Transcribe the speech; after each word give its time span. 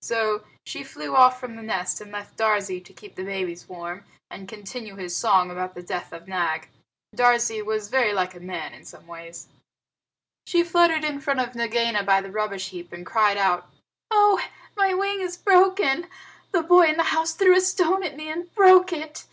So 0.00 0.44
she 0.64 0.82
flew 0.82 1.14
off 1.14 1.38
from 1.38 1.56
the 1.56 1.62
nest, 1.62 2.00
and 2.00 2.10
left 2.10 2.38
Darzee 2.38 2.82
to 2.86 2.92
keep 2.94 3.16
the 3.16 3.22
babies 3.22 3.68
warm, 3.68 4.06
and 4.30 4.48
continue 4.48 4.96
his 4.96 5.14
song 5.14 5.50
about 5.50 5.74
the 5.74 5.82
death 5.82 6.10
of 6.10 6.26
Nag. 6.26 6.70
Darzee 7.14 7.60
was 7.60 7.88
very 7.90 8.14
like 8.14 8.34
a 8.34 8.40
man 8.40 8.72
in 8.72 8.86
some 8.86 9.06
ways. 9.06 9.48
She 10.46 10.64
fluttered 10.64 11.04
in 11.04 11.20
front 11.20 11.40
of 11.40 11.54
Nagaina 11.54 12.02
by 12.02 12.22
the 12.22 12.32
rubbish 12.32 12.70
heap 12.70 12.94
and 12.94 13.04
cried 13.04 13.36
out, 13.36 13.68
"Oh, 14.10 14.40
my 14.74 14.94
wing 14.94 15.20
is 15.20 15.36
broken! 15.36 16.06
The 16.52 16.62
boy 16.62 16.86
in 16.86 16.96
the 16.96 17.02
house 17.12 17.34
threw 17.34 17.54
a 17.54 17.60
stone 17.60 18.02
at 18.02 18.16
me 18.16 18.30
and 18.30 18.50
broke 18.54 18.90
it." 18.90 19.26